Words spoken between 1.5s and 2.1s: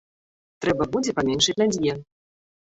на дзве!